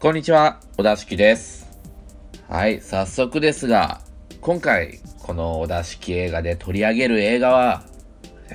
[0.00, 1.66] こんにちは、小田敷です。
[2.48, 4.00] はい、早速ですが、
[4.40, 7.82] 今回、この小田敷映画で取り上げる映画は、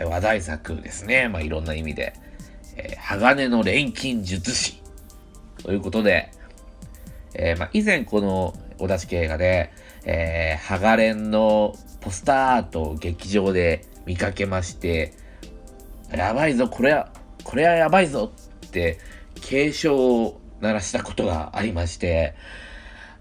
[0.06, 1.28] 話題作ですね。
[1.28, 2.14] まあ、いろんな意味で。
[2.78, 4.82] えー、鋼の錬金術師。
[5.62, 6.32] ということで、
[7.34, 9.74] えー、まあ、以前この小田敷映画で、
[10.06, 15.12] えー、ハガレンのポスターアートを劇場で見かけまして、
[16.10, 17.12] やばいぞ、これは、
[17.44, 18.32] これはやばいぞ
[18.66, 18.98] って
[19.42, 22.34] 警鐘を鳴らしたことがありまして、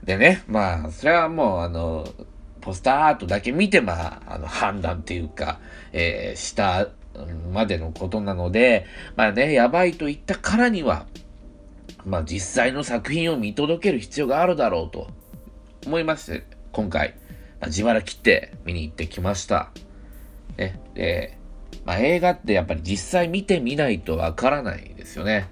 [0.05, 2.09] でね、まあ、それはもう、あの、
[2.61, 5.59] ポスターアートだけ見て、まあ、あの、判断っていうか、
[5.93, 6.89] えー、した
[7.53, 11.07] までのことなので、まあね、やばいと言ったからには、
[12.05, 15.09] まあ、実際の作品を見届ける必要があるだろうと
[15.87, 17.15] 思いまして、今回、
[17.61, 19.71] まあ、自腹切って見に行ってきました。
[20.57, 21.39] ね、で、
[21.85, 25.49] まあ、映画ってやっぱり実際見てみないとわからないですよね。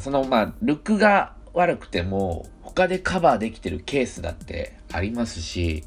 [0.00, 5.84] その、まあ、ルックが悪くても、他でカバーできてるケースだってありますし、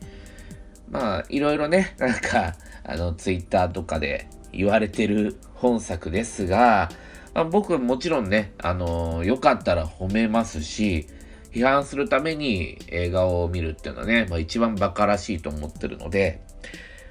[0.89, 6.89] まあ、いろいろね、 なんか、あの、ツイッターとかで言われてる本作ですが、
[7.33, 11.07] まあ、僕もちろんね、あのー、よかったら褒めますし、
[11.51, 16.41] 批判するために映画を見るっていうのはね、まあ、一番馬鹿らしいと思ってるので、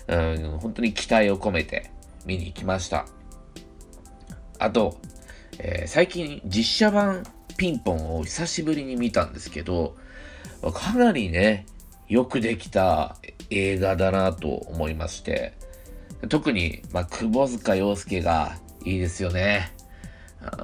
[0.06, 1.90] うん、本当に期待を込めて
[2.24, 3.06] 見に行きました。
[4.58, 4.98] あと、
[5.58, 7.24] えー、最近実写版
[7.56, 9.96] ピンポンを久しぶりに見たんですけど、
[10.72, 11.66] かなりね、
[12.08, 13.16] よくできた
[13.50, 15.54] 映画だなと思いまして、
[16.28, 19.72] 特に、まあ、窪塚洋介がいいですよね。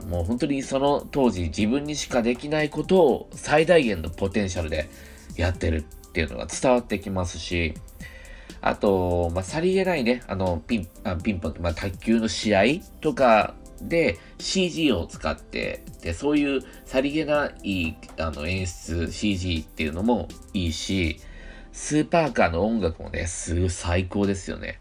[0.06, 4.88] もう本当にその当時自分にしかできないことを最大限のポテンシャルで
[5.36, 7.74] やってるっていうのが伝わってきますし、
[8.60, 12.62] あと、まあ、さりげないね、あの、ピン、あピンポン、まあ、卓球の試合
[13.00, 21.20] とかで CG を使って、で、そういうさりげないあの演出 CG っていうのもいいし、
[21.72, 24.80] スーパーカーの音楽もね、すごい最高ですよね。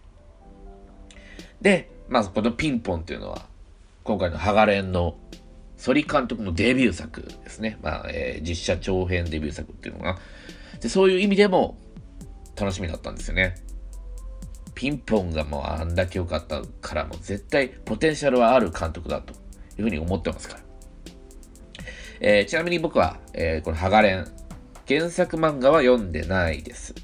[1.62, 3.48] で、まずこのピンポンっていうのは、
[4.04, 5.16] 今回のハガレンの
[5.78, 7.78] ソリ監督のデビュー作ですね。
[7.82, 10.18] まあ、えー、実写長編デビュー作っていうのが。
[10.82, 11.78] で、そういう意味でも
[12.56, 13.56] 楽しみだったんですよね。
[14.76, 19.34] ピンポンがもうあんだけ良かったからもう絶対ポテンシャルはある監督だと
[19.78, 20.60] いうふうに思ってますから。
[22.20, 24.28] えー、ちなみに僕は、えー、このハガレン、
[24.88, 26.96] 原作漫画は読んでないです。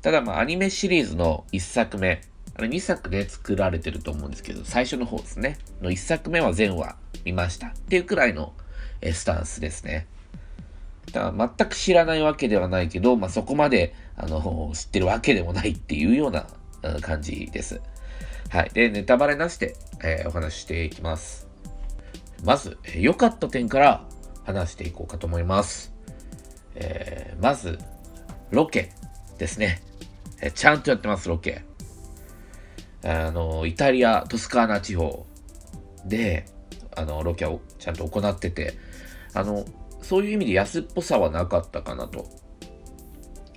[0.00, 2.22] ただまあアニメシリーズの1作目、
[2.54, 5.58] あれ2作で作られてると思うんですけど、最初の方ですね。
[5.82, 8.52] の1作目は全話見ましたっていうくらいの、
[9.00, 10.06] えスタンスですね。
[11.12, 16.46] だ全く知らないわけではないけど、まあ、そこまであの知ってるわけでもないっていうような
[17.00, 17.80] 感じです。
[18.50, 18.70] はい。
[18.72, 21.48] で、ネタバレなしで、えー、お話ししていきます。
[22.44, 24.06] まず、良、かった点から
[24.44, 25.92] 話していこうかと思います。
[26.74, 27.78] えー、まず、
[28.50, 28.90] ロケ
[29.38, 29.82] ですね。
[30.40, 31.64] えー、ちゃんとやってます、ロケ。
[33.02, 35.26] あの、イタリア、トスカーナ地方
[36.06, 36.46] で、
[36.96, 38.74] あの、ロケをちゃんと行ってて、
[39.32, 39.64] あの、
[40.00, 42.26] そういう意味で安っぽさはなかったかなと。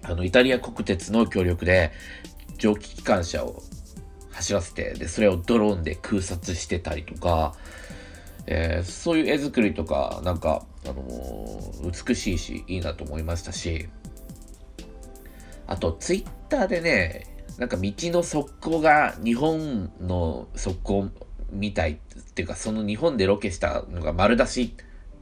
[0.02, 1.92] あの、イタリア国鉄の協力で、
[2.58, 3.64] 蒸気機関車を
[4.32, 7.56] 走らせて、で、それをドローンで空撮してたりとか、
[8.46, 13.90] えー、そういう絵作りとか、なんか、あのー、美しいし、いいなと思いましたし、
[15.66, 21.12] あと、ツイッターでね、なんか道の側溝が日本の側溝
[21.52, 21.96] みたいっ
[22.34, 24.76] ていうか、その日本でロケしたのが丸出し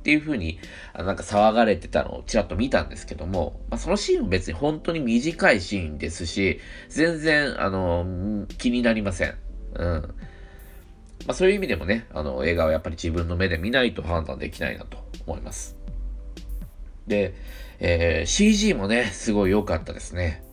[0.05, 0.59] っていう風に、
[0.93, 9.33] あなんか騒がれてたのをちらっと見たんですけども、まあ、そのシーンも別に本当に短いシーンですし、全然、あの、気になりません。
[9.73, 9.88] うん。
[9.88, 10.13] ま
[11.29, 15.75] あ、そういう意味でもね、あの、映画はやっぱり自分の目で見ないと判断できないなと思います。
[17.07, 17.33] で、
[17.79, 20.43] えー、CG もね、すごい良かったですね。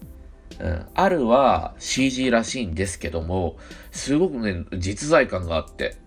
[0.61, 3.59] うん、あるは CG らしいんですけども、
[3.91, 6.01] すごくね、実在感があって、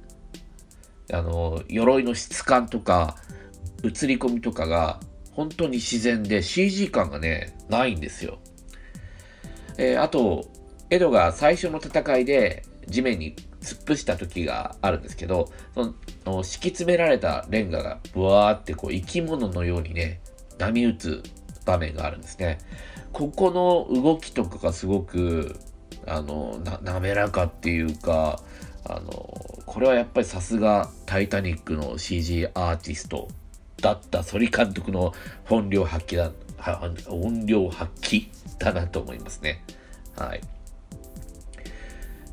[1.11, 3.17] あの、鎧の質感とか、
[3.87, 4.99] 映り込みとかが、
[5.31, 8.39] 本当に自然で CG 感がね、ないんですよ。
[9.77, 10.45] えー、あと、
[10.89, 15.93] エドが最初の戦いで地面に突っ伏した時があるんですけど、そ
[16.25, 20.21] の敷き詰められたレンガがブワーってこう生き物のようにね、
[20.57, 21.23] 波打つ
[21.65, 22.59] 場面があるんですね。
[23.11, 25.55] ここの動きとかがすごく、
[26.05, 28.41] あの、滑らかっていうか、
[28.87, 29.11] あの、
[29.65, 33.27] これはやっぱりさすがタイタニックの CG アーティスト
[33.81, 35.13] だった反監督の
[35.45, 36.31] 本領発揮だ、
[37.09, 38.29] 音量発揮
[38.59, 39.63] だなと思いますね。
[40.15, 40.41] はい。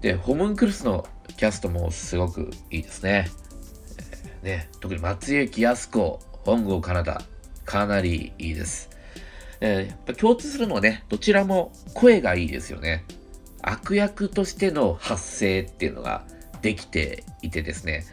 [0.01, 1.07] で、ホムンクルスの
[1.37, 3.29] キャストもすごくいいですね。
[4.43, 7.23] えー、ね特に松雪靖子、本郷カナダ、
[7.65, 8.91] かなりいいです。
[9.61, 13.05] えー、やっぱ共通するのはね、どちらも声がいいですよね。
[13.63, 16.25] 悪役としての発声っていうのが
[16.63, 18.05] できていてですね、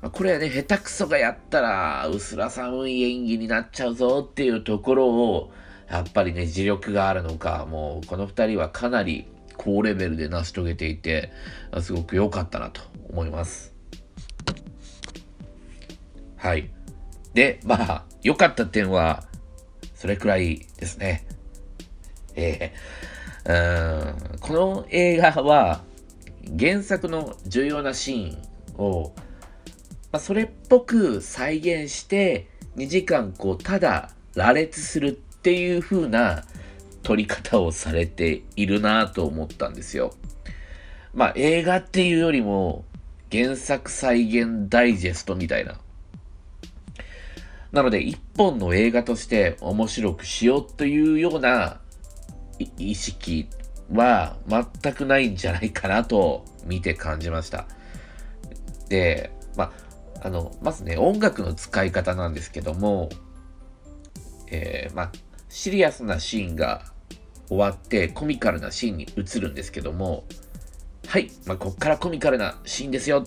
[0.00, 5.52] これはね、下手くそがやったら、薄ら寒い演技になっちゃうぞっていうところを、
[5.90, 11.32] やっぱりね、磁力があるのか、もうこの二人はかなり高レベルで成し遂げていて、
[11.80, 12.80] すごく良かったなと
[13.10, 13.74] 思います。
[16.36, 16.70] はい。
[17.34, 19.24] で、まあ、良かった点は、
[19.94, 21.26] それくらいですね。
[22.36, 25.82] えー、うん、この映画は、
[26.58, 28.38] 原作の重要なシーン
[28.78, 29.12] を、
[30.12, 36.44] まあ、それっぽく再現して、2時間こう、ただ羅列するっていう風な
[37.02, 40.14] 撮り方をされているなと思ったんですよ。
[41.14, 42.84] まあ映画っていうよりも
[43.32, 45.80] 原作再現ダイジェストみたいな。
[47.72, 51.80] なので一本の映画として面白くしようというような
[52.78, 53.48] 意識
[53.92, 57.66] は全くないんじゃないかなと見て感じました。
[58.88, 59.72] で、まあ、
[60.20, 63.08] あの、まずね、音楽の使い方なんですけども、
[64.50, 65.12] えー、まあ、
[65.48, 66.84] シリアスなシーンが
[67.48, 70.24] 終わってコミカルなシーンに移るんですけども、
[71.06, 73.26] はい、まあ、こっからコミカルなシーンですよ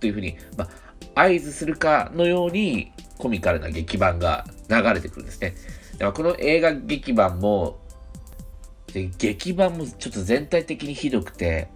[0.00, 0.68] というふうに、ま
[1.14, 5.54] あ、合図するかのようにコミカルな劇版が流れてくるんですね。
[5.98, 7.82] でこの映画劇版も
[8.92, 11.68] で、劇版もちょっと全体的にひどくて、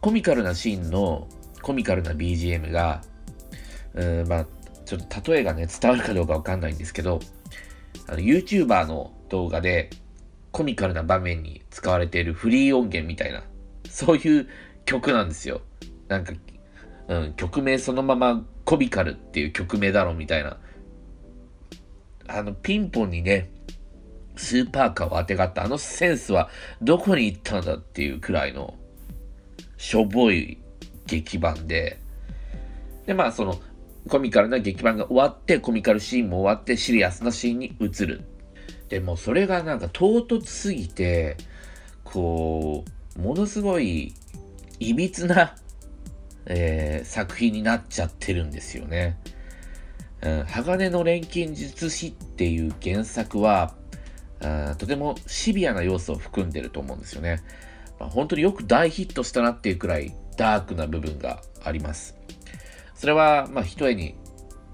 [0.00, 1.28] コミカルなシーンの
[1.62, 3.02] コミカルな BGM が、
[3.98, 4.46] うん、まあ、
[4.84, 7.20] ちょっと例えがね、伝わるかどうかわかんないんですけど、
[8.06, 9.90] あの、YouTuber の動画で
[10.52, 13.42] コミカルな場面に使われているフリー音源みたいな、
[13.88, 14.48] そういう
[14.84, 15.60] 曲なんですよ。
[16.06, 16.32] なんか、
[17.08, 20.58] うん、曲名そのままコミカルっていう曲名だろみたいな。
[22.28, 23.50] あの、ピンポンにね、
[24.36, 26.48] スーパーカーを当てがったあのセンスは
[26.80, 28.76] どこに行ったんだっていうくらいの
[29.76, 30.58] しょぼい
[31.06, 31.98] 劇版で、
[33.06, 33.58] で、まあその
[34.08, 38.24] コミカルな劇版が終わって、コミカルシーンも終わって、シリアスなシーンに移る。
[38.88, 41.36] でもそれがなんか唐突すぎて、
[42.04, 42.84] こ
[43.16, 44.14] う、ものすごい、
[44.80, 45.56] いびつな、
[46.46, 49.18] えー、作品になっちゃってるんですよね。
[50.22, 53.74] うん、鋼の錬金術師っていう原作は、
[54.40, 57.42] あとてもシビアな要素を含んでると思うんですよね。
[57.98, 62.16] まあ、本当によく大ヒットしたなっていうくらいダークな部分があります。
[62.98, 64.16] それは、まあ、ひとえに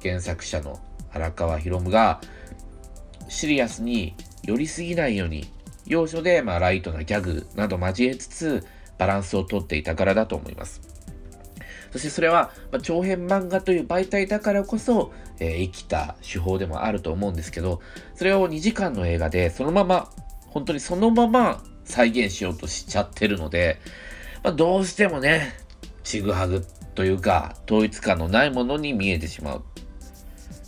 [0.03, 0.81] 原作者の
[1.13, 2.23] 荒川博夢が
[3.29, 5.47] シリアスに寄りすぎないように
[5.87, 8.67] 要所で、まあ、ライトなギャグなど交えつつ
[8.97, 10.81] バランスをとっていたからだと思います。
[11.93, 17.83] そしてそれは、ま、長編漫画という媒体だからこそ、えー、生きた手法でもあると思うんですけど、
[18.15, 20.11] それを2時間の映画でそのまま、
[20.49, 23.81] 本当にそのまま再現しようとしちゃってるので、
[24.43, 25.53] まあ、どうしてもね、
[26.03, 26.65] ちぐはぐ
[26.95, 29.65] というか、統一感のないものに見えてしまう。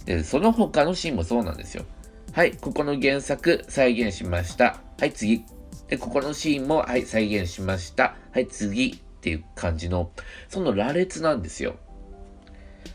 [0.05, 1.84] で、その他のシーンもそうなんですよ。
[2.32, 4.81] はい、ここの原作再現しました。
[4.99, 5.44] はい、次。
[5.88, 8.17] で、ここのシーンも、はい、再現しました。
[8.32, 8.93] はい、次。
[8.93, 10.11] っていう感じの、
[10.49, 11.76] その羅列なんですよ。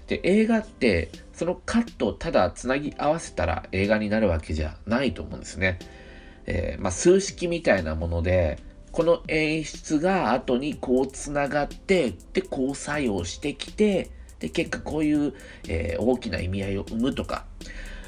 [0.08, 5.80] で、映画って、そのカットをただつなぎ合わせたら映画になるわけじゃないと思うんですね。
[6.46, 8.60] えー、まあ、数式みたいなもので、
[8.92, 15.34] この演出が後にこうつながって、で、こう作用してきて、で、結果こういう、
[15.68, 17.46] えー、大きな意味合いを生むとか、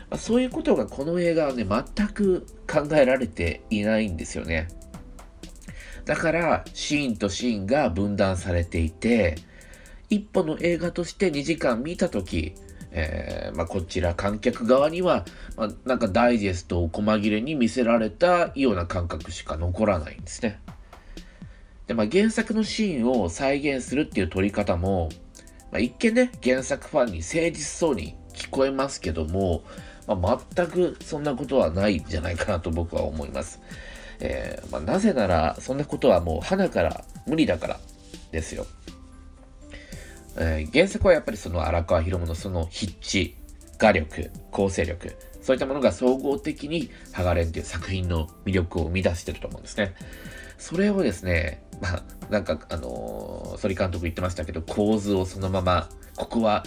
[0.09, 4.67] まあ、そういうことがこの映画はね、全く考えられていないんですよね。
[6.05, 9.35] だから、シーンとシーンが分断されていて、
[10.09, 12.55] 一本の映画として2時間見たとき、
[12.91, 15.25] えー、まあ、こちら観客側には、
[15.55, 20.59] まあ、なんかダイジェストを細切れに見せられたような感覚しか残らないんですね。
[21.87, 25.09] で、まあ、原作のシーンを再現するっていう撮り方も、
[25.71, 29.63] まあ、一見ね、原作ファンに誠実そうに聞こえますけども、
[30.07, 33.61] まあ、全くそんなことはないんじゃないかなと僕は思います。
[34.19, 37.79] えー、まあ、なぜなら、そんなことはもう花から無理だから
[38.31, 38.65] ですよ。
[40.35, 43.33] えー、原作はやっぱりその荒川博夢のその筆致、
[43.77, 49.93] 画力、構成力、そういったものが総合的にハガレンという作品の魅力を生み出してると思うんですね。
[50.57, 56.63] それをですね、まあ、なんか、あのー、反監督言ってましたけど、構図をそのまま、ここは、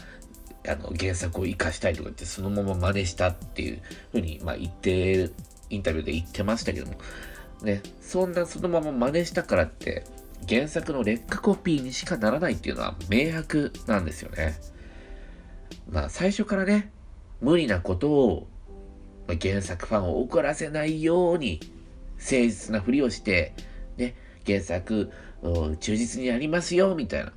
[0.68, 3.82] あの、原作を活かしたいとか言って、そのまま真似したっていう
[4.12, 5.30] ふうに、まあ、言って、
[5.70, 6.94] インタビューで言ってましたけども、
[7.62, 10.04] ね、そんなそのまま真似したからって、
[10.48, 14.54] 原作の劣化コピーにしかならないっていうのは明白なんですよね。
[15.90, 16.92] まあ最初からね、
[17.40, 18.46] 無理なことを
[19.26, 21.60] まあ、原作ファンを怒らせないように、
[22.18, 23.54] 誠実なふりをして、
[23.96, 24.14] ね、
[24.46, 25.10] 原作、
[25.80, 27.32] 忠実にやりますよ、みたいな。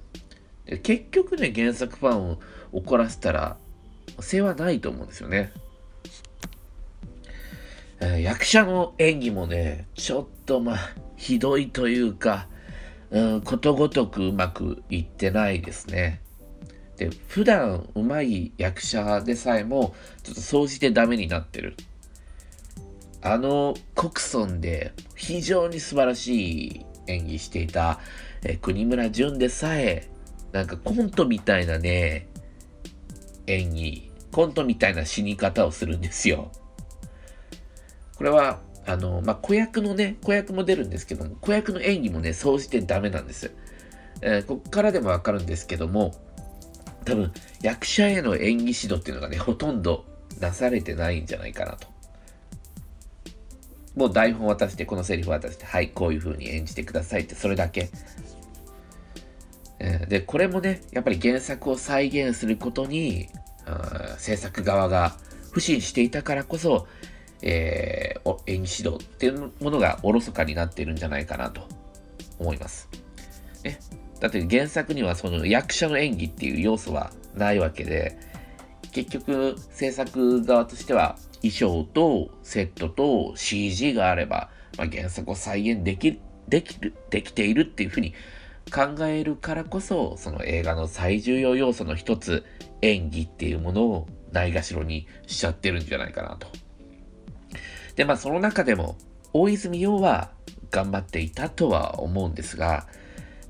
[0.84, 2.40] 結局ね、原作ファンを
[2.72, 3.58] 怒らせたら、
[4.20, 5.52] 世話ないと思うんですよね。
[8.22, 10.78] 役者の演技もね、ちょっとまあ、
[11.18, 12.48] ひどいというか、
[13.12, 16.22] うん、ことごとくうまくいってないですね。
[16.96, 21.76] で、普段うまい役者でさえも、ちょっと総じてダメになってる。
[23.22, 28.00] あの、コクソンで非常に素晴らしい演技していた、
[28.44, 30.10] えー、国村淳でさえ、
[30.52, 32.28] なんかコントみたいなね、
[33.48, 36.52] 演技、コントみたいな死に方をするんですよ。
[38.18, 43.52] これは、あの、まあ、子役のね、子役も出るんですけども、子役の演技もね、総じてダメなんです。
[44.22, 46.16] えー、こっからでもわかるんですけども、
[47.06, 50.06] 多分、役者への演技指導っていうのがね、ほとんど
[50.40, 51.88] なされてないんじゃないかなと。
[54.00, 57.90] もう台本渡して、このセリフ渡して、はい、こういう風に演じてくださいって、それだけ。
[60.08, 63.28] で、これもね、やっぱり原作を再現することに、
[64.18, 65.18] 制作側が
[65.52, 66.88] 不信していたからこそ、
[67.42, 71.68] えー、演技指導っていうものがおろそかになっているんじゃないかなと
[72.40, 72.88] 思います。
[73.66, 73.80] ね、
[74.22, 78.18] だって原作にはその役者の演技っていう要素はないわけで、
[78.94, 86.20] 結局制作側としては衣装とセットと CG があれば、まあ、原作を再現でき
[86.50, 88.14] できる、できているっていうふうに
[88.74, 92.46] 考えるからこそ、その映画の最重要要素の一つ、
[92.82, 96.48] 演技っていうものをないがしろにしちゃってるんじゃないかなと。
[97.96, 98.98] で、まあその中でも、
[99.34, 100.32] 大泉洋は
[100.72, 102.88] 頑張っていたとは思うんですが、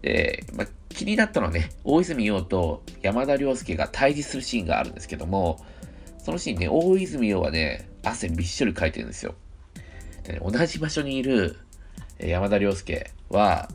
[0.04, 5.64] えー、まあ、気になったのはね、大泉洋と山田涼介が対峙するシーンがあるんですけども、
[6.24, 9.36] そのシーンね、大泉洋はね、汗びっしょりかいてるんですよ。
[10.24, 11.58] でね、同じ場所にいる
[12.20, 13.70] 山田涼介は、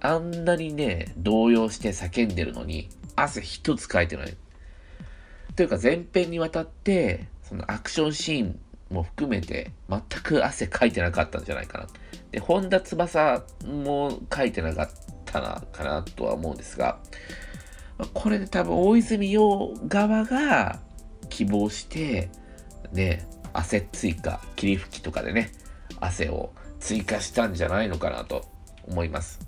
[0.00, 4.36] あんなにね、動揺して叫んでるのに、汗一つかいてない。
[5.56, 8.58] というか前編にわたって、そのアクションシーン
[8.90, 11.86] も含めて全く汗かいてなかったんじゃないかな。
[12.32, 14.88] で、本田翼もかいてなかっ
[15.24, 16.98] たな、かなとは思うんですが、
[18.12, 20.80] これで多分大泉洋側が
[21.28, 22.28] 希望して、
[22.92, 25.50] ね、汗追加、霧吹きとかでね、
[26.00, 28.44] 汗を追加したんじゃないのかなと
[28.86, 29.40] 思います。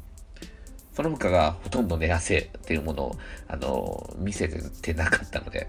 [0.92, 3.16] その他がほとんどね、汗っていうものを、
[3.48, 5.68] あの、見せてなかったので、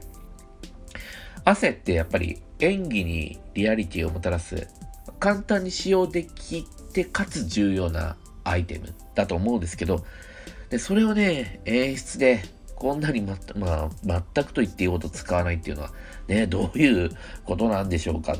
[1.50, 4.68] 汗ってやっぱり演技にリアリティをもたらす
[5.18, 10.04] 簡単に使用できてかつ重要なアイテムだと思うんですけど
[10.70, 12.44] でそれをね演出で
[12.78, 15.92] こんなにま、まあ、全くと言っていいほど使わないっていうのは
[16.28, 17.10] ねどういう
[17.44, 18.36] ことなんでしょうか。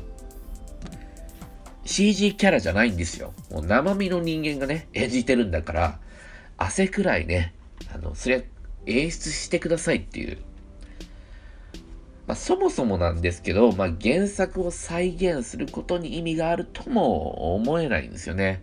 [1.86, 3.34] CG キャラじゃないんですよ。
[3.50, 6.00] もう生身の人間がね演じてるんだから
[6.58, 7.53] 汗くらいね
[7.94, 8.48] あのそれ
[8.86, 10.38] 演出してくださいっていう。
[12.27, 18.62] まあ、そもそもなんですけど、まあ、原作を再現することに意味があるとも思えないんですよね。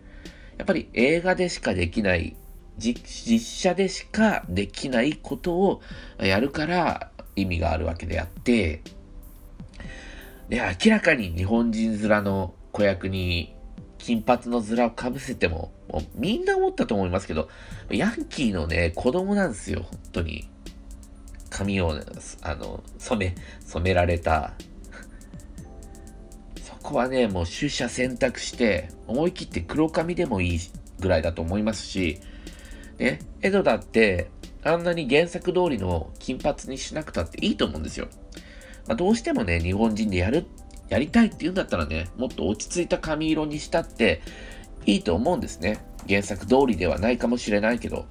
[0.57, 2.37] やっぱり映画でしかできない、
[2.77, 5.81] 実写でしかできないことを
[6.19, 8.81] やるから意味があるわけであって、
[10.49, 13.55] で、明らかに日本人面の子役に
[13.97, 17.49] 金髪の面をかぶせても、もうみんな思ったと思いますけど、
[17.89, 20.47] ヤンキーのね、子供なんですよ、本当に。
[21.49, 21.95] 髪を、
[22.41, 24.53] あの、染め、染められた。
[26.61, 30.59] そこはね、もう取捨選択して、思い切って黒髪でもいい
[30.99, 32.19] ぐらいだと思いますし、
[32.97, 34.29] ね、エドだって、
[34.63, 38.07] あんなに原作通りの金髪にしなくたっていいと思うんですよ。
[38.87, 40.45] まあ、どうしてもね、日本人でやる、
[40.89, 44.21] やりたいって言うんだったらね、もっと落ち着いた髪色にしたって
[44.85, 45.79] いいと思うんですね。
[46.07, 48.05] 原作通りではないかもしれないけど。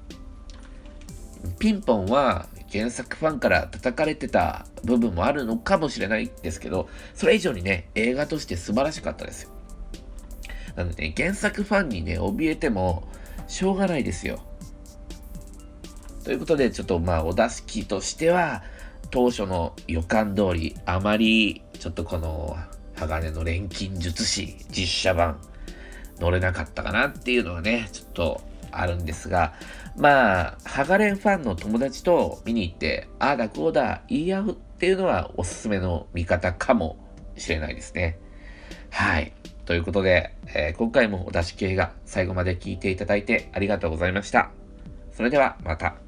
[1.59, 9.49] ピンポンは原作ファンから叩かれてた部分もあるのかもしれないですけど、それ以上にね、映画として素晴らしかったですよ。
[10.75, 13.07] なのでね、原作ファンにね、怯えても
[13.47, 14.44] しょうがないですよ。
[16.25, 18.63] ということで、ちょっとまあ、お出し機としては、
[19.11, 22.57] 当初の予感通り、あまり、ちょっとこの、
[22.95, 25.39] 鋼の錬金術師実写版、
[26.19, 28.41] 乗れなかったかなっていうのはね、ちょっと
[28.71, 29.53] あるんですが、
[29.97, 36.97] まあ、ハガレンファンの友達と見に行って、ああだこうだ言い合うっていうのはおすすめの見方かも
[37.37, 38.17] しれないですね。
[38.89, 39.33] はい。
[39.65, 44.49] ということで、えー、今回もお出し系が最後まで聞いていただいてありがとうございました。
[45.11, 46.04] それではまた。